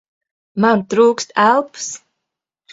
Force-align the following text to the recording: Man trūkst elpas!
Man 0.65 0.81
trūkst 0.95 1.37
elpas! 1.45 1.93